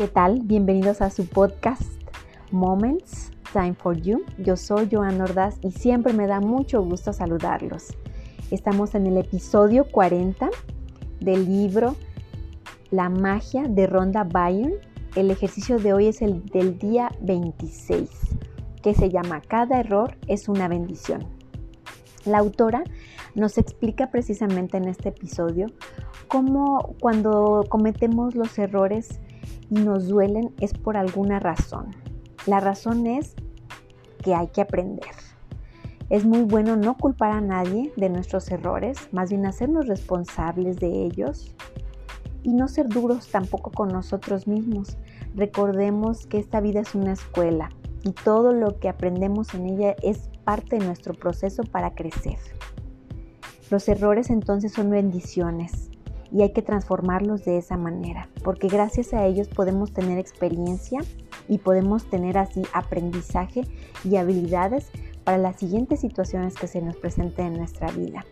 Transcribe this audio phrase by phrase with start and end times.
[0.00, 0.40] ¿Qué tal?
[0.40, 1.82] Bienvenidos a su podcast
[2.50, 4.22] Moments Time for You.
[4.38, 7.88] Yo soy Joan Ordaz y siempre me da mucho gusto saludarlos.
[8.50, 10.48] Estamos en el episodio 40
[11.20, 11.96] del libro
[12.90, 14.76] La magia de Ronda Byrne.
[15.16, 18.08] El ejercicio de hoy es el del día 26,
[18.82, 21.26] que se llama Cada error es una bendición.
[22.24, 22.84] La autora
[23.34, 25.66] nos explica precisamente en este episodio
[26.26, 29.20] cómo cuando cometemos los errores
[29.70, 31.94] nos duelen es por alguna razón.
[32.46, 33.34] La razón es
[34.22, 35.10] que hay que aprender.
[36.08, 41.04] Es muy bueno no culpar a nadie de nuestros errores, más bien hacernos responsables de
[41.04, 41.54] ellos
[42.42, 44.98] y no ser duros tampoco con nosotros mismos.
[45.36, 47.70] Recordemos que esta vida es una escuela
[48.02, 52.38] y todo lo que aprendemos en ella es parte de nuestro proceso para crecer.
[53.70, 55.90] Los errores entonces son bendiciones
[56.32, 61.00] y hay que transformarlos de esa manera, porque gracias a ellos podemos tener experiencia
[61.48, 63.62] y podemos tener así aprendizaje
[64.04, 64.90] y habilidades
[65.24, 68.24] para las siguientes situaciones que se nos presenten en nuestra vida.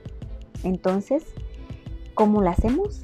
[0.62, 1.24] Entonces,
[2.14, 3.02] ¿cómo lo hacemos?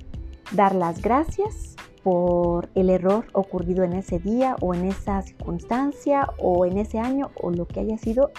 [0.53, 6.67] Dar las gracias por el error ocurrido en ese día o en esa circunstancia o
[6.67, 8.31] en ese año o lo que haya sido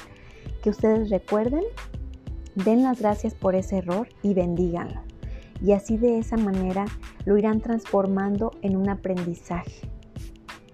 [0.62, 1.64] que ustedes recuerden.
[2.54, 5.02] Den las gracias por ese error y bendíganlo
[5.62, 6.86] y así de esa manera
[7.26, 9.90] lo irán transformando en un aprendizaje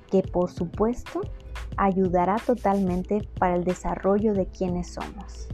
[0.10, 1.22] que por supuesto
[1.78, 5.48] ayudará totalmente para el desarrollo de quienes somos.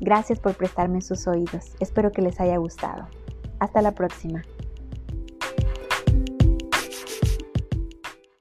[0.00, 1.76] Gracias por prestarme sus oídos.
[1.80, 3.06] Espero que les haya gustado.
[3.60, 4.42] Hasta la próxima.